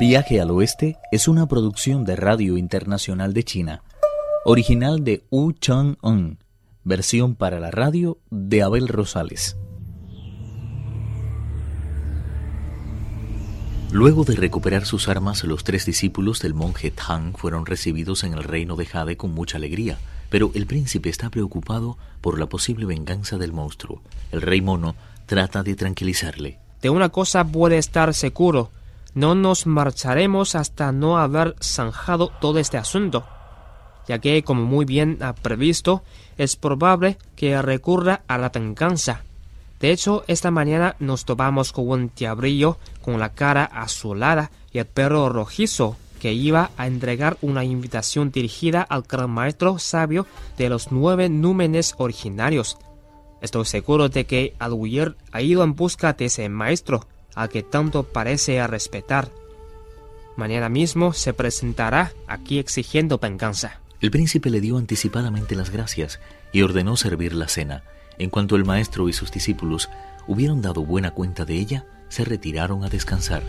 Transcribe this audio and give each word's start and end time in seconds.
Viaje 0.00 0.40
al 0.40 0.50
Oeste 0.50 0.96
es 1.12 1.28
una 1.28 1.46
producción 1.46 2.06
de 2.06 2.16
Radio 2.16 2.56
Internacional 2.56 3.34
de 3.34 3.44
China, 3.44 3.82
original 4.46 5.04
de 5.04 5.26
Wu 5.30 5.52
Chang-un, 5.52 6.38
versión 6.84 7.34
para 7.34 7.60
la 7.60 7.70
radio 7.70 8.16
de 8.30 8.62
Abel 8.62 8.88
Rosales. 8.88 9.58
Luego 13.92 14.24
de 14.24 14.36
recuperar 14.36 14.86
sus 14.86 15.06
armas, 15.06 15.44
los 15.44 15.64
tres 15.64 15.84
discípulos 15.84 16.40
del 16.40 16.54
monje 16.54 16.90
Tang 16.90 17.36
fueron 17.36 17.66
recibidos 17.66 18.24
en 18.24 18.32
el 18.32 18.44
reino 18.44 18.76
de 18.76 18.86
Jade 18.86 19.18
con 19.18 19.34
mucha 19.34 19.58
alegría, 19.58 19.98
pero 20.30 20.50
el 20.54 20.64
príncipe 20.64 21.10
está 21.10 21.28
preocupado 21.28 21.98
por 22.22 22.38
la 22.38 22.46
posible 22.46 22.86
venganza 22.86 23.36
del 23.36 23.52
monstruo. 23.52 24.00
El 24.32 24.40
rey 24.40 24.62
mono 24.62 24.94
trata 25.26 25.62
de 25.62 25.74
tranquilizarle. 25.74 26.58
De 26.80 26.88
una 26.88 27.10
cosa 27.10 27.44
puede 27.44 27.76
estar 27.76 28.14
seguro, 28.14 28.70
no 29.14 29.34
nos 29.34 29.66
marcharemos 29.66 30.54
hasta 30.54 30.92
no 30.92 31.18
haber 31.18 31.56
zanjado 31.62 32.30
todo 32.40 32.58
este 32.58 32.78
asunto, 32.78 33.24
ya 34.06 34.18
que, 34.18 34.42
como 34.42 34.64
muy 34.64 34.84
bien 34.84 35.18
ha 35.20 35.34
previsto, 35.34 36.02
es 36.38 36.56
probable 36.56 37.18
que 37.36 37.60
recurra 37.60 38.22
a 38.28 38.38
la 38.38 38.48
venganza. 38.48 39.22
De 39.80 39.90
hecho, 39.90 40.24
esta 40.26 40.50
mañana 40.50 40.96
nos 40.98 41.24
topamos 41.24 41.72
con 41.72 41.88
un 41.88 42.12
diabrillo 42.14 42.76
con 43.00 43.18
la 43.18 43.30
cara 43.30 43.64
azulada 43.64 44.50
y 44.72 44.78
el 44.78 44.86
perro 44.86 45.28
rojizo 45.30 45.96
que 46.20 46.34
iba 46.34 46.70
a 46.76 46.86
entregar 46.86 47.38
una 47.40 47.64
invitación 47.64 48.30
dirigida 48.30 48.82
al 48.82 49.02
gran 49.02 49.30
maestro 49.30 49.78
sabio 49.78 50.26
de 50.58 50.68
los 50.68 50.92
nueve 50.92 51.30
númenes 51.30 51.94
originarios. 51.96 52.76
Estoy 53.40 53.64
seguro 53.64 54.10
de 54.10 54.26
que 54.26 54.54
al 54.58 54.74
huir 54.74 55.16
ha 55.32 55.40
ido 55.40 55.64
en 55.64 55.74
busca 55.74 56.12
de 56.12 56.26
ese 56.26 56.48
maestro 56.50 57.06
a 57.34 57.48
que 57.48 57.62
tanto 57.62 58.04
parece 58.04 58.60
a 58.60 58.66
respetar. 58.66 59.30
Mañana 60.36 60.68
mismo 60.68 61.12
se 61.12 61.34
presentará 61.34 62.12
aquí 62.26 62.58
exigiendo 62.58 63.18
venganza. 63.18 63.80
El 64.00 64.10
príncipe 64.10 64.48
le 64.50 64.60
dio 64.60 64.78
anticipadamente 64.78 65.54
las 65.54 65.70
gracias 65.70 66.20
y 66.52 66.62
ordenó 66.62 66.96
servir 66.96 67.34
la 67.34 67.48
cena. 67.48 67.82
En 68.18 68.30
cuanto 68.30 68.56
el 68.56 68.64
maestro 68.64 69.08
y 69.08 69.12
sus 69.12 69.30
discípulos 69.30 69.90
hubieron 70.26 70.62
dado 70.62 70.84
buena 70.84 71.10
cuenta 71.10 71.44
de 71.44 71.54
ella, 71.54 71.86
se 72.08 72.24
retiraron 72.24 72.84
a 72.84 72.88
descansar. 72.88 73.42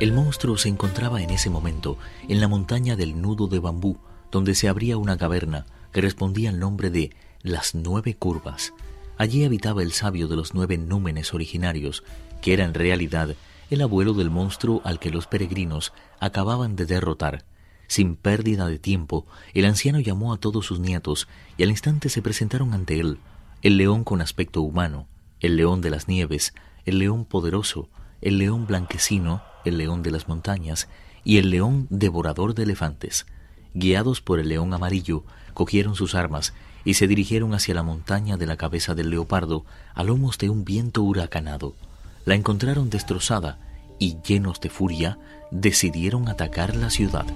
El 0.00 0.12
monstruo 0.12 0.58
se 0.58 0.68
encontraba 0.68 1.22
en 1.22 1.30
ese 1.30 1.48
momento 1.48 1.96
en 2.28 2.40
la 2.40 2.48
montaña 2.48 2.96
del 2.96 3.22
nudo 3.22 3.46
de 3.46 3.60
bambú, 3.60 3.98
donde 4.32 4.54
se 4.54 4.68
abría 4.68 4.96
una 4.96 5.16
caverna 5.16 5.66
que 5.92 6.00
respondía 6.00 6.50
al 6.50 6.58
nombre 6.58 6.90
de 6.90 7.12
las 7.42 7.74
nueve 7.74 8.14
curvas. 8.14 8.72
Allí 9.18 9.44
habitaba 9.44 9.82
el 9.82 9.92
sabio 9.92 10.28
de 10.28 10.36
los 10.36 10.54
nueve 10.54 10.78
númenes 10.78 11.34
originarios, 11.34 12.04
que 12.40 12.52
era 12.52 12.64
en 12.64 12.74
realidad 12.74 13.34
el 13.70 13.82
abuelo 13.82 14.14
del 14.14 14.30
monstruo 14.30 14.80
al 14.84 14.98
que 14.98 15.10
los 15.10 15.26
peregrinos 15.26 15.92
acababan 16.20 16.76
de 16.76 16.86
derrotar. 16.86 17.44
Sin 17.88 18.16
pérdida 18.16 18.68
de 18.68 18.78
tiempo, 18.78 19.26
el 19.54 19.64
anciano 19.64 20.00
llamó 20.00 20.32
a 20.32 20.38
todos 20.38 20.66
sus 20.66 20.78
nietos 20.78 21.28
y 21.56 21.62
al 21.62 21.70
instante 21.70 22.08
se 22.08 22.22
presentaron 22.22 22.74
ante 22.74 23.00
él 23.00 23.18
el 23.62 23.76
león 23.76 24.02
con 24.02 24.20
aspecto 24.20 24.60
humano, 24.60 25.06
el 25.38 25.56
león 25.56 25.80
de 25.80 25.90
las 25.90 26.08
nieves, 26.08 26.52
el 26.84 26.98
león 26.98 27.24
poderoso, 27.24 27.88
el 28.20 28.38
león 28.38 28.66
blanquecino, 28.66 29.42
el 29.64 29.78
león 29.78 30.02
de 30.02 30.10
las 30.10 30.26
montañas 30.26 30.88
y 31.22 31.38
el 31.38 31.50
león 31.50 31.86
devorador 31.88 32.54
de 32.54 32.64
elefantes. 32.64 33.26
Guiados 33.74 34.20
por 34.20 34.40
el 34.40 34.48
león 34.48 34.74
amarillo, 34.74 35.24
cogieron 35.54 35.94
sus 35.94 36.14
armas 36.16 36.54
y 36.84 36.94
se 36.94 37.06
dirigieron 37.06 37.54
hacia 37.54 37.74
la 37.74 37.82
montaña 37.82 38.36
de 38.36 38.46
la 38.46 38.56
cabeza 38.56 38.94
del 38.94 39.10
leopardo 39.10 39.64
a 39.94 40.02
lomos 40.04 40.38
de 40.38 40.50
un 40.50 40.64
viento 40.64 41.02
huracanado. 41.02 41.74
La 42.24 42.34
encontraron 42.34 42.90
destrozada 42.90 43.58
y, 43.98 44.16
llenos 44.22 44.60
de 44.60 44.70
furia, 44.70 45.18
decidieron 45.50 46.28
atacar 46.28 46.76
la 46.76 46.90
ciudad. 46.90 47.26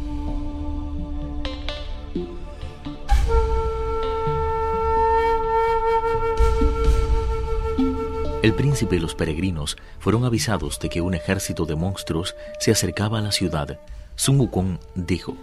El 8.43 8.55
príncipe 8.55 8.95
y 8.95 9.01
los 9.01 9.17
peregrinos 9.17 9.77
fueron 9.99 10.25
avisados 10.25 10.79
de 10.79 10.89
que 10.89 11.01
un 11.01 11.15
ejército 11.15 11.67
de 11.67 11.75
monstruos 11.75 12.37
se 12.61 12.71
acercaba 12.71 13.19
a 13.19 13.23
la 13.23 13.33
ciudad. 13.33 13.81
Sun 14.15 14.39
Wukong 14.39 14.79
dijo, 14.95 15.37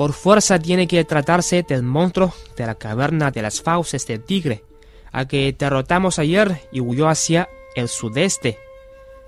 por 0.00 0.14
fuerza 0.14 0.58
tiene 0.58 0.88
que 0.88 1.04
tratarse 1.04 1.62
del 1.62 1.82
monstruo 1.82 2.32
de 2.56 2.64
la 2.64 2.74
caverna 2.74 3.30
de 3.30 3.42
las 3.42 3.60
fauces 3.60 4.06
del 4.06 4.24
tigre, 4.24 4.64
a 5.12 5.28
que 5.28 5.54
derrotamos 5.58 6.18
ayer 6.18 6.62
y 6.72 6.80
huyó 6.80 7.06
hacia 7.06 7.50
el 7.74 7.86
sudeste. 7.86 8.58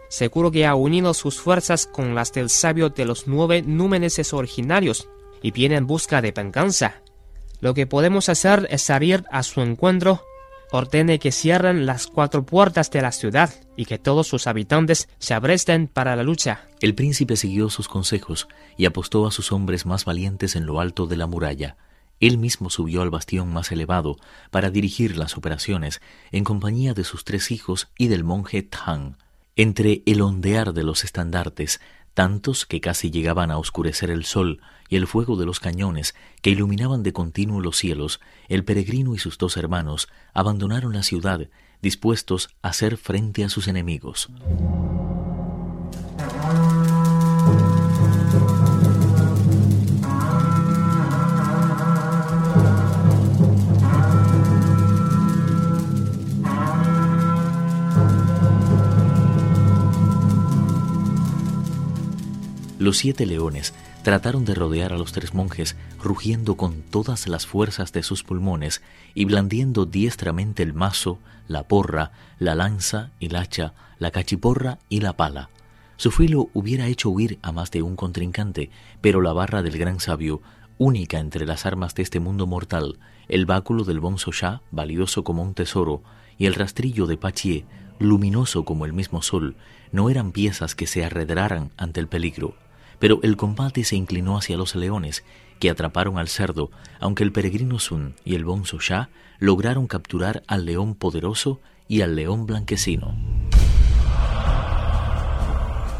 Seguro 0.09 0.50
que 0.50 0.65
ha 0.65 0.75
unido 0.75 1.12
sus 1.12 1.38
fuerzas 1.38 1.87
con 1.87 2.15
las 2.15 2.33
del 2.33 2.49
sabio 2.49 2.88
de 2.88 3.05
los 3.05 3.28
nueve 3.28 3.60
númenes 3.60 4.33
originarios 4.33 5.10
y 5.43 5.50
viene 5.50 5.77
en 5.77 5.87
busca 5.87 6.22
de 6.22 6.33
venganza. 6.33 7.03
Lo 7.60 7.75
que 7.75 7.87
podemos 7.87 8.31
hacer 8.31 8.66
es 8.71 8.81
salir 8.81 9.25
a 9.31 9.43
su 9.43 9.60
encuentro 9.60 10.25
ordene 10.72 11.19
que 11.19 11.31
cierren 11.31 11.87
las 11.87 12.06
cuatro 12.06 12.44
puertas 12.44 12.91
de 12.91 13.03
la 13.03 13.12
ciudad 13.12 13.50
y 13.77 13.84
que 13.84 13.99
todos 13.99 14.27
sus 14.27 14.47
habitantes 14.47 15.09
se 15.19 15.34
abresten 15.34 15.87
para 15.87 16.16
la 16.16 16.22
lucha. 16.22 16.66
El 16.81 16.94
príncipe 16.94 17.37
siguió 17.37 17.71
sus 17.71 17.88
consejos 17.88 18.49
y 18.77 18.87
apostó 18.87 19.27
a 19.27 19.31
sus 19.31 19.53
hombres 19.53 19.87
más 19.87 20.05
valientes 20.05 20.56
en 20.56 20.66
lo 20.66 20.81
alto 20.81 21.06
de 21.06 21.16
la 21.16 21.27
muralla. 21.27 21.77
Él 22.21 22.38
mismo 22.38 22.71
subió 22.71 23.03
al 23.03 23.10
bastión 23.10 23.53
más 23.53 23.71
elevado 23.72 24.16
para 24.50 24.71
dirigir 24.71 25.16
las 25.16 25.37
operaciones 25.37 26.00
en 26.31 26.44
compañía 26.44 26.94
de 26.94 27.04
sus 27.04 27.25
tres 27.25 27.50
hijos 27.50 27.89
y 27.99 28.09
del 28.09 28.25
monje 28.25 28.62
Tang. 28.62 29.16
Entre 29.54 30.03
el 30.06 30.22
ondear 30.22 30.72
de 30.72 30.83
los 30.83 31.04
estandartes, 31.04 31.81
tantos 32.15 32.67
que 32.67 32.81
casi 32.81 33.11
llegaban 33.11 33.50
a 33.50 33.59
oscurecer 33.59 34.11
el 34.11 34.25
sol 34.25 34.61
y 34.89 34.97
el 34.97 35.06
fuego 35.06 35.37
de 35.37 35.47
los 35.47 35.61
cañones 35.61 36.15
que 36.43 36.50
iluminaban 36.50 37.03
de 37.03 37.12
continuo 37.12 37.61
los 37.61 37.77
cielos, 37.77 38.21
el 38.49 38.65
peregrino 38.65 39.15
y 39.15 39.19
sus 39.19 39.39
dos 39.39 39.56
hermanos 39.56 40.09
abandonaron 40.34 40.93
la 40.93 41.03
ciudad 41.03 41.49
dispuestos 41.81 42.51
a 42.62 42.69
hacer 42.69 42.97
frente 42.97 43.45
a 43.45 43.49
sus 43.49 43.69
enemigos. 43.69 44.31
Los 62.82 62.97
siete 62.97 63.26
leones 63.26 63.75
trataron 64.03 64.44
de 64.44 64.56
rodear 64.56 64.93
a 64.93 64.98
los 64.98 65.12
tres 65.12 65.34
monjes, 65.34 65.76
rugiendo 66.03 66.56
con 66.56 66.82
todas 66.82 67.28
las 67.28 67.47
fuerzas 67.47 67.93
de 67.93 68.03
sus 68.03 68.25
pulmones 68.25 68.82
y 69.15 69.25
blandiendo 69.25 69.87
diestramente 69.87 70.65
el 70.65 70.75
mazo, 70.75 71.21
la 71.47 71.62
porra, 71.62 72.10
la 72.41 72.56
lanza, 72.56 73.12
el 73.21 73.37
hacha, 73.37 73.72
la 74.00 74.10
cachiporra 74.10 74.81
y 74.88 74.98
la 74.98 75.12
pala. 75.12 75.48
Su 75.97 76.10
filo 76.10 76.48
hubiera 76.54 76.88
hecho 76.88 77.09
huir 77.09 77.38
a 77.42 77.53
más 77.53 77.71
de 77.71 77.82
un 77.82 77.94
contrincante, 77.94 78.69
pero 79.00 79.21
la 79.21 79.32
barra 79.32 79.62
del 79.62 79.78
gran 79.78 80.00
sabio, 80.00 80.42
única 80.76 81.21
entre 81.21 81.47
las 81.47 81.66
armas 81.66 81.94
de 81.94 82.03
este 82.03 82.19
mundo 82.19 82.48
mortal, 82.48 82.98
el 83.28 83.47
báculo 83.47 83.84
del 83.84 84.00
Bonzo 84.00 84.32
Shah, 84.32 84.60
valioso 84.72 85.22
como 85.22 85.44
un 85.44 85.54
tesoro, 85.54 86.03
y 86.37 86.47
el 86.47 86.54
rastrillo 86.54 87.06
de 87.06 87.16
Pachier, 87.16 87.65
luminoso 88.00 88.65
como 88.65 88.87
el 88.87 88.92
mismo 88.92 89.22
sol, 89.22 89.54
no 89.92 90.10
eran 90.10 90.32
piezas 90.32 90.75
que 90.75 90.88
se 90.88 91.04
arredraran 91.04 91.71
ante 91.76 92.00
el 92.00 92.09
peligro. 92.09 92.56
Pero 93.03 93.19
el 93.25 93.37
combate 93.37 93.83
se 93.83 93.97
inclinó 93.97 94.39
hacia 94.39 94.57
los 94.57 94.77
leones, 94.77 95.25
que 95.59 95.71
atraparon 95.71 96.19
al 96.19 96.29
cerdo, 96.29 96.71
aunque 97.01 97.25
el 97.25 97.33
peregrino 97.33 97.81
Sun 97.81 98.15
y 98.25 98.37
el 98.37 98.45
bonzo 98.45 98.78
Shah 98.78 99.09
lograron 99.41 99.89
capturar 99.89 100.45
al 100.47 100.66
león 100.66 100.95
poderoso 100.95 101.59
y 101.89 102.03
al 102.03 102.15
león 102.15 102.47
blanquecino. 102.47 103.16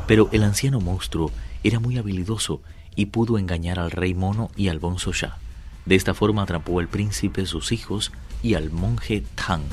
Pero 0.06 0.28
el 0.31 0.44
anciano 0.44 0.78
monstruo 0.78 1.32
era 1.64 1.81
muy 1.81 1.99
habilidoso 1.99 2.62
y 2.94 3.06
pudo 3.06 3.37
engañar 3.37 3.81
al 3.81 3.90
rey 3.90 4.14
mono 4.14 4.52
y 4.55 4.69
al 4.69 4.78
bonzo 4.78 5.10
Shah. 5.12 5.38
De 5.84 5.96
esta 5.96 6.14
forma 6.14 6.44
atrapó 6.44 6.78
al 6.78 6.87
príncipe, 6.87 7.46
sus 7.46 7.72
hijos 7.72 8.12
y 8.44 8.55
al 8.55 8.70
monje 8.70 9.25
Tang. 9.34 9.64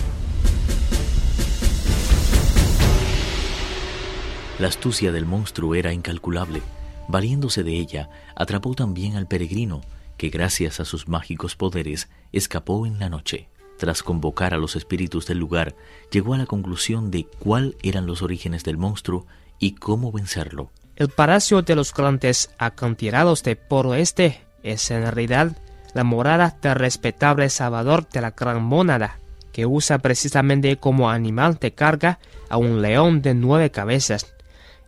La 4.58 4.68
astucia 4.68 5.12
del 5.12 5.28
monstruo 5.28 5.76
era 5.76 5.94
incalculable 5.94 6.64
Valiéndose 7.10 7.64
de 7.64 7.72
ella, 7.72 8.08
atrapó 8.36 8.76
también 8.76 9.16
al 9.16 9.28
peregrino, 9.28 9.82
que 10.16 10.30
gracias 10.30 10.80
a 10.80 10.86
sus 10.86 11.08
mágicos 11.08 11.56
poderes 11.56 12.08
escapó 12.32 12.86
en 12.86 13.00
la 13.00 13.10
noche. 13.10 13.50
Tras 13.80 14.04
convocar 14.04 14.54
a 14.54 14.58
los 14.58 14.76
espíritus 14.76 15.26
del 15.26 15.40
lugar, 15.40 15.76
llegó 16.12 16.36
a 16.36 16.38
la 16.38 16.46
conclusión 16.46 17.10
de 17.10 17.26
cuál 17.40 17.76
eran 17.82 18.06
los 18.06 18.22
orígenes 18.22 18.64
del 18.64 18.78
monstruo 18.78 19.26
y 19.58 19.72
cómo 19.72 20.12
vencerlo. 20.12 20.70
El 20.98 21.10
palacio 21.10 21.64
de 21.64 21.74
los 21.74 21.96
grandes 21.96 22.52
acantilados 22.60 23.42
de 23.42 23.56
Poro 23.56 23.96
Este 23.96 24.42
es 24.62 24.92
en 24.92 25.02
realidad 25.02 25.58
la 25.96 26.04
morada 26.04 26.56
del 26.62 26.76
respetable 26.76 27.50
Salvador 27.50 28.08
de 28.08 28.22
la 28.22 28.32
Gran 28.32 28.62
Mónada, 28.62 29.18
que 29.52 29.66
usa 29.66 29.98
precisamente 29.98 30.78
como 30.78 31.10
animal 31.10 31.58
de 31.60 31.74
carga 31.74 32.20
a 32.50 32.58
un 32.58 32.84
león 32.84 33.24
de 33.24 33.34
nueve 33.34 33.72
cabezas. 33.72 34.32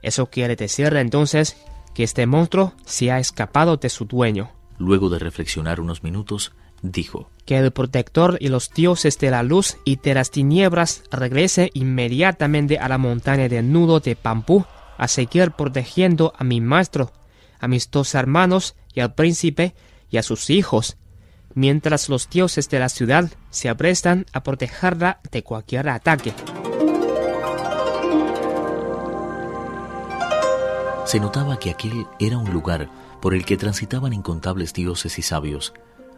Eso 0.03 0.27
quiere 0.27 0.55
decir 0.55 0.95
entonces 0.95 1.57
que 1.93 2.03
este 2.03 2.25
monstruo 2.25 2.73
se 2.85 3.11
ha 3.11 3.19
escapado 3.19 3.77
de 3.77 3.89
su 3.89 4.05
dueño. 4.05 4.51
Luego 4.77 5.09
de 5.09 5.19
reflexionar 5.19 5.79
unos 5.79 6.03
minutos, 6.03 6.53
dijo 6.81 7.29
que 7.45 7.57
el 7.57 7.71
protector 7.71 8.37
y 8.39 8.47
los 8.47 8.71
dioses 8.71 9.17
de 9.19 9.31
la 9.31 9.43
luz 9.43 9.77
y 9.85 9.97
de 9.97 10.13
las 10.13 10.31
tinieblas 10.31 11.03
regrese 11.11 11.69
inmediatamente 11.73 12.79
a 12.79 12.87
la 12.87 12.97
montaña 12.97 13.49
de 13.49 13.61
nudo 13.61 13.99
de 13.99 14.15
Pampú 14.15 14.65
a 14.97 15.07
seguir 15.07 15.51
protegiendo 15.51 16.33
a 16.37 16.43
mi 16.43 16.61
maestro, 16.61 17.11
a 17.59 17.67
mis 17.67 17.89
dos 17.89 18.15
hermanos 18.15 18.75
y 18.93 18.99
al 18.99 19.13
príncipe 19.13 19.73
y 20.09 20.17
a 20.17 20.23
sus 20.23 20.49
hijos, 20.49 20.97
mientras 21.53 22.09
los 22.09 22.29
dioses 22.29 22.69
de 22.69 22.79
la 22.79 22.89
ciudad 22.89 23.29
se 23.49 23.69
aprestan 23.69 24.25
a 24.33 24.43
protegerla 24.43 25.19
de 25.31 25.43
cualquier 25.43 25.89
ataque. 25.89 26.33
Se 31.05 31.19
notaba 31.19 31.59
que 31.59 31.71
aquel 31.71 32.07
era 32.19 32.37
un 32.37 32.53
lugar 32.53 32.89
por 33.21 33.33
el 33.33 33.43
que 33.43 33.57
transitaban 33.57 34.13
incontables 34.13 34.73
dioses 34.73 35.17
y 35.19 35.21
sabios. 35.21 35.73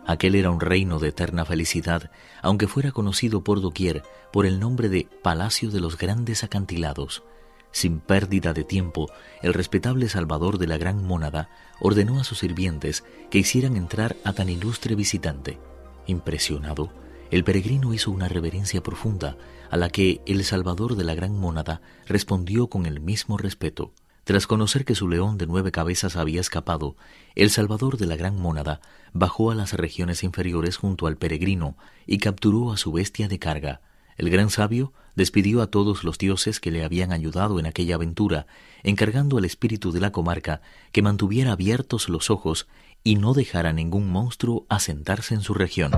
Aquel 0.06 0.36
era 0.36 0.52
un 0.52 0.60
reino 0.60 1.00
de 1.00 1.08
eterna 1.08 1.46
felicidad, 1.46 2.12
aunque 2.42 2.68
fuera 2.68 2.92
conocido 2.92 3.44
por 3.44 3.62
doquier 3.62 4.04
por 4.32 4.46
el 4.46 4.60
nombre 4.60 4.90
de 4.90 5.08
Palacio 5.24 5.72
de 5.72 5.80
los 5.80 5.98
Grandes 5.98 6.44
Acantilados. 6.44 7.24
Sin 7.72 8.02
pérdida 8.02 8.54
de 8.54 8.64
tiempo, 8.64 9.10
el 9.42 9.54
respetable 9.54 10.10
salvador 10.10 10.60
de 10.60 10.68
la 10.68 10.78
gran 10.78 11.04
mónada 11.04 11.50
ordenó 11.80 12.20
a 12.20 12.24
sus 12.24 12.40
sirvientes 12.40 13.04
que 13.32 13.40
hicieran 13.40 13.78
entrar 13.78 14.16
a 14.24 14.34
tan 14.34 14.50
ilustre 14.50 14.96
visitante. 14.96 15.58
Impresionado, 16.06 16.92
el 17.32 17.44
peregrino 17.44 17.96
hizo 17.96 18.12
una 18.12 18.28
reverencia 18.28 18.84
profunda, 18.84 19.38
a 19.72 19.78
la 19.78 19.90
que 19.90 20.22
el 20.28 20.44
salvador 20.44 20.96
de 20.96 21.04
la 21.04 21.16
gran 21.16 21.36
mónada 21.36 21.82
respondió 22.06 22.68
con 22.68 22.86
el 22.86 23.00
mismo 23.00 23.40
respeto. 23.40 23.92
Tras 24.24 24.48
conocer 24.48 24.86
que 24.86 24.96
su 24.96 25.10
león 25.10 25.38
de 25.38 25.48
nueve 25.48 25.72
cabezas 25.72 26.16
había 26.16 26.40
escapado, 26.40 26.96
el 27.36 27.50
salvador 27.50 27.98
de 27.98 28.06
la 28.06 28.16
gran 28.16 28.40
mónada 28.40 28.80
bajó 29.12 29.52
a 29.52 29.56
las 29.56 29.74
regiones 29.74 30.24
inferiores 30.24 30.78
junto 30.78 31.08
al 31.08 31.18
peregrino 31.18 31.76
y 32.08 32.20
capturó 32.20 32.72
a 32.72 32.78
su 32.78 32.94
bestia 32.94 33.28
de 33.28 33.38
carga. 33.38 33.82
El 34.16 34.30
gran 34.30 34.50
sabio 34.50 34.94
despidió 35.16 35.62
a 35.62 35.68
todos 35.68 36.06
los 36.06 36.18
dioses 36.18 36.62
que 36.62 36.72
le 36.72 36.86
habían 36.86 37.12
ayudado 37.12 37.60
en 37.60 37.66
aquella 37.66 37.96
aventura, 37.96 38.48
encargando 38.84 39.38
al 39.38 39.46
espíritu 39.46 39.92
de 39.92 40.00
la 40.00 40.12
comarca 40.12 40.62
que 40.94 41.02
mantuviera 41.02 41.52
abiertos 41.52 42.08
los 42.08 42.30
ojos 42.30 42.68
y 43.04 43.16
no 43.16 43.34
dejara 43.34 43.74
ningún 43.74 44.10
monstruo 44.10 44.66
asentarse 44.70 45.34
en 45.34 45.42
su 45.42 45.54
región. 45.54 45.92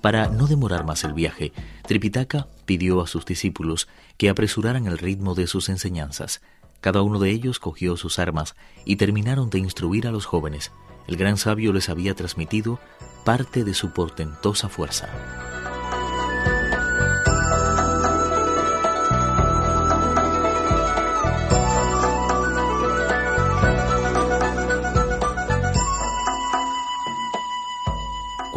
Para 0.00 0.28
no 0.28 0.46
demorar 0.46 0.84
más 0.84 1.04
el 1.04 1.12
viaje, 1.12 1.52
Tripitaka 1.86 2.46
pidió 2.70 3.00
a 3.00 3.08
sus 3.08 3.24
discípulos 3.24 3.88
que 4.16 4.28
apresuraran 4.28 4.86
el 4.86 4.96
ritmo 4.96 5.34
de 5.34 5.48
sus 5.48 5.68
enseñanzas. 5.68 6.40
Cada 6.80 7.02
uno 7.02 7.18
de 7.18 7.30
ellos 7.30 7.58
cogió 7.58 7.96
sus 7.96 8.20
armas 8.20 8.54
y 8.84 8.94
terminaron 8.94 9.50
de 9.50 9.58
instruir 9.58 10.06
a 10.06 10.12
los 10.12 10.24
jóvenes. 10.24 10.70
El 11.08 11.16
gran 11.16 11.36
sabio 11.36 11.72
les 11.72 11.88
había 11.88 12.14
transmitido 12.14 12.78
parte 13.24 13.64
de 13.64 13.74
su 13.74 13.90
portentosa 13.92 14.68
fuerza. 14.68 15.08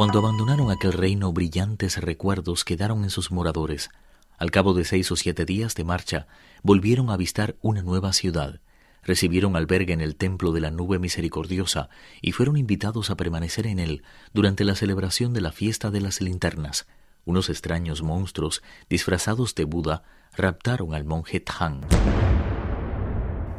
Cuando 0.03 0.19
abandonaron 0.19 0.69
aquel 0.69 0.91
reino, 0.91 1.31
brillantes 1.31 1.95
recuerdos 1.95 2.65
quedaron 2.65 3.05
en 3.05 3.09
sus 3.09 3.31
moradores. 3.31 3.89
Al 4.37 4.51
cabo 4.51 4.73
de 4.73 4.83
seis 4.83 5.09
o 5.13 5.15
siete 5.15 5.45
días 5.45 5.75
de 5.75 5.85
marcha, 5.85 6.27
volvieron 6.61 7.09
a 7.09 7.13
avistar 7.13 7.55
una 7.61 7.83
nueva 7.83 8.11
ciudad. 8.11 8.59
Recibieron 9.01 9.55
albergue 9.55 9.93
en 9.93 10.01
el 10.01 10.17
templo 10.17 10.51
de 10.51 10.59
la 10.59 10.71
nube 10.71 10.99
misericordiosa 10.99 11.87
y 12.21 12.33
fueron 12.33 12.57
invitados 12.57 13.11
a 13.11 13.15
permanecer 13.15 13.65
en 13.65 13.79
él 13.79 14.03
durante 14.33 14.65
la 14.65 14.75
celebración 14.75 15.31
de 15.31 15.39
la 15.39 15.53
fiesta 15.53 15.89
de 15.89 16.01
las 16.01 16.19
linternas. 16.19 16.85
Unos 17.23 17.49
extraños 17.49 18.01
monstruos, 18.01 18.61
disfrazados 18.89 19.55
de 19.55 19.63
Buda, 19.63 20.03
raptaron 20.35 20.95
al 20.95 21.05
monje 21.05 21.39
Tang. 21.39 21.79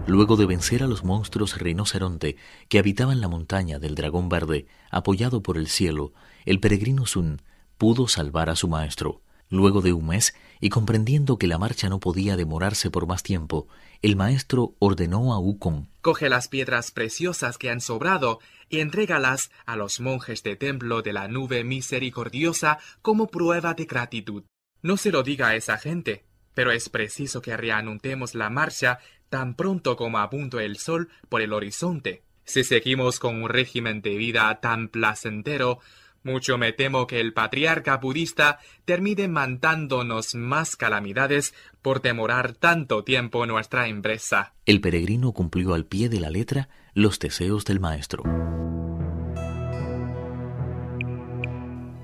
Luego 0.06 0.36
de 0.36 0.44
vencer 0.44 0.82
a 0.82 0.86
los 0.86 1.02
monstruos 1.02 1.58
rinoceronte 1.58 2.36
que 2.68 2.78
habitaban 2.78 3.22
la 3.22 3.28
montaña 3.28 3.78
del 3.78 3.94
dragón 3.94 4.28
verde, 4.28 4.66
apoyado 4.90 5.42
por 5.42 5.56
el 5.56 5.66
cielo, 5.66 6.12
el 6.44 6.60
peregrino 6.60 7.06
Sun 7.06 7.40
pudo 7.78 8.06
salvar 8.06 8.50
a 8.50 8.56
su 8.56 8.68
maestro. 8.68 9.22
Luego 9.48 9.80
de 9.80 9.94
un 9.94 10.08
mes, 10.08 10.34
y 10.60 10.68
comprendiendo 10.68 11.38
que 11.38 11.46
la 11.46 11.58
marcha 11.58 11.88
no 11.88 12.00
podía 12.00 12.36
demorarse 12.36 12.90
por 12.90 13.06
más 13.06 13.22
tiempo, 13.22 13.66
el 14.02 14.14
maestro 14.14 14.74
ordenó 14.78 15.32
a 15.32 15.38
Wukong 15.38 15.86
Coge 16.02 16.28
las 16.28 16.48
piedras 16.48 16.90
preciosas 16.90 17.56
que 17.56 17.70
han 17.70 17.80
sobrado 17.80 18.40
y 18.68 18.80
entrégalas 18.80 19.50
a 19.64 19.76
los 19.76 20.00
monjes 20.00 20.42
de 20.42 20.56
templo 20.56 21.00
de 21.00 21.14
la 21.14 21.28
nube 21.28 21.64
misericordiosa 21.64 22.78
como 23.00 23.28
prueba 23.28 23.72
de 23.72 23.86
gratitud. 23.86 24.44
No 24.82 24.98
se 24.98 25.10
lo 25.10 25.22
diga 25.22 25.48
a 25.48 25.56
esa 25.56 25.78
gente, 25.78 26.26
pero 26.54 26.72
es 26.72 26.88
preciso 26.88 27.42
que 27.42 27.56
reanudemos 27.56 28.34
la 28.34 28.50
marcha 28.50 28.98
tan 29.34 29.56
pronto 29.56 29.96
como 29.96 30.18
apunte 30.18 30.64
el 30.64 30.76
sol 30.76 31.08
por 31.28 31.42
el 31.42 31.52
horizonte. 31.52 32.22
Si 32.44 32.62
seguimos 32.62 33.18
con 33.18 33.42
un 33.42 33.48
régimen 33.48 34.00
de 34.00 34.16
vida 34.16 34.60
tan 34.60 34.86
placentero, 34.86 35.80
mucho 36.22 36.56
me 36.56 36.72
temo 36.72 37.08
que 37.08 37.18
el 37.18 37.32
patriarca 37.32 37.96
budista 37.96 38.60
termine 38.84 39.26
mandándonos 39.26 40.36
más 40.36 40.76
calamidades 40.76 41.52
por 41.82 42.00
demorar 42.00 42.52
tanto 42.52 43.02
tiempo 43.02 43.44
nuestra 43.44 43.88
empresa. 43.88 44.52
El 44.66 44.80
peregrino 44.80 45.32
cumplió 45.32 45.74
al 45.74 45.84
pie 45.84 46.08
de 46.08 46.20
la 46.20 46.30
letra 46.30 46.68
los 46.92 47.18
deseos 47.18 47.64
del 47.64 47.80
maestro. 47.80 48.22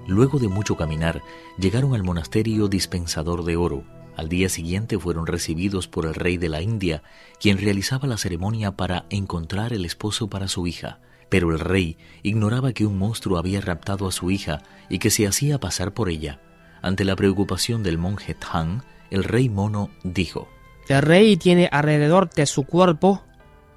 Luego 0.09 0.41
de 0.41 0.49
mucho 0.49 0.77
caminar, 0.77 1.23
llegaron 1.61 1.95
al 1.95 2.03
monasterio 2.03 2.67
dispensador 2.67 3.45
de 3.45 3.55
oro, 3.55 3.85
al 4.21 4.29
día 4.29 4.51
siguiente 4.51 4.99
fueron 4.99 5.27
recibidos 5.27 5.89
por 5.89 6.05
el 6.05 6.15
rey 6.15 6.37
de 6.37 6.51
la 6.51 6.61
India, 6.61 7.03
quien 7.41 7.57
realizaba 7.57 8.07
la 8.07 8.19
ceremonia 8.19 8.73
para 8.73 9.07
encontrar 9.09 9.73
el 9.73 9.87
esposo 9.87 10.29
para 10.29 10.47
su 10.47 10.67
hija. 10.67 10.99
Pero 11.31 11.53
el 11.53 11.59
rey 11.59 11.97
ignoraba 12.23 12.75
que 12.75 12.85
un 12.85 12.99
monstruo 12.99 13.39
había 13.39 13.63
raptado 13.63 14.07
a 14.07 14.13
su 14.13 14.31
hija 14.31 14.61
y 14.91 14.99
que 14.99 15.09
se 15.09 15.27
hacía 15.27 15.59
pasar 15.59 15.95
por 15.95 16.11
ella. 16.11 16.39
Ante 16.83 17.07
la 17.07 17.17
preocupación 17.17 17.83
del 17.83 17.97
monje 17.97 18.35
Tang, 18.35 18.83
el 19.11 19.25
rey 19.25 19.49
mono 19.49 19.89
dijo, 20.05 20.51
El 20.91 21.01
rey 21.01 21.39
tiene 21.39 21.71
alrededor 21.73 22.29
de 22.29 22.45
su 22.45 22.65
cuerpo 22.65 23.23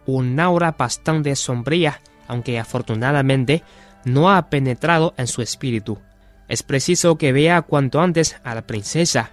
un 0.05 0.37
aura 0.41 0.75
bastante 0.77 1.37
sombría, 1.37 2.01
aunque 2.27 2.59
afortunadamente 2.59 3.63
no 4.03 4.29
ha 4.29 4.49
penetrado 4.49 5.13
en 5.15 5.27
su 5.27 5.41
espíritu. 5.41 5.99
Es 6.49 6.63
preciso 6.63 7.17
que 7.17 7.31
vea 7.31 7.61
cuanto 7.61 8.01
antes 8.01 8.35
a 8.43 8.53
la 8.55 8.63
princesa, 8.63 9.31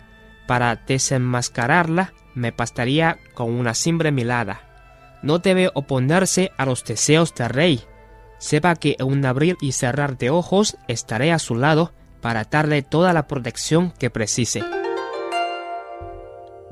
para 0.51 0.75
desenmascararla 0.75 2.13
me 2.35 2.51
bastaría 2.51 3.21
con 3.35 3.53
una 3.53 3.73
simple 3.73 4.11
mirada. 4.11 5.21
No 5.23 5.39
debe 5.39 5.71
oponerse 5.75 6.51
a 6.59 6.67
los 6.67 6.83
deseos 6.83 7.33
del 7.37 7.51
rey. 7.51 7.85
Sepa 8.39 8.75
que 8.75 8.97
en 8.99 9.07
un 9.07 9.25
abrir 9.25 9.57
y 9.61 9.71
cerrar 9.71 10.19
de 10.19 10.31
ojos 10.31 10.77
estaré 10.89 11.31
a 11.31 11.39
su 11.39 11.55
lado 11.55 11.93
para 12.21 12.43
darle 12.43 12.83
toda 12.83 13.13
la 13.13 13.29
protección 13.29 13.93
que 13.93 14.11
precise. 14.11 14.65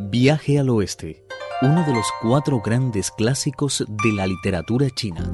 Viaje 0.00 0.58
al 0.58 0.70
oeste, 0.70 1.22
uno 1.62 1.84
de 1.84 1.94
los 1.94 2.06
cuatro 2.20 2.60
grandes 2.60 3.12
clásicos 3.12 3.84
de 3.86 4.12
la 4.12 4.26
literatura 4.26 4.90
china. 4.90 5.32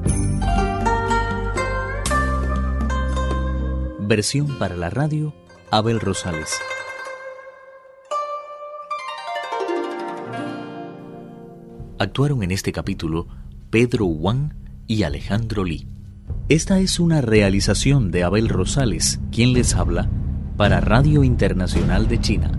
Versión 4.01 4.59
para 4.59 4.75
la 4.75 4.91
radio, 4.91 5.33
Abel 5.71 5.99
Rosales. 5.99 6.61
Actuaron 11.97 12.43
en 12.43 12.51
este 12.51 12.73
capítulo 12.73 13.27
Pedro 13.69 14.05
Wang 14.05 14.53
y 14.85 15.03
Alejandro 15.03 15.63
Lee. 15.63 15.87
Esta 16.49 16.79
es 16.79 16.99
una 16.99 17.21
realización 17.21 18.11
de 18.11 18.23
Abel 18.23 18.49
Rosales, 18.49 19.21
quien 19.31 19.53
les 19.53 19.75
habla, 19.75 20.09
para 20.57 20.81
Radio 20.81 21.23
Internacional 21.23 22.09
de 22.09 22.19
China. 22.19 22.54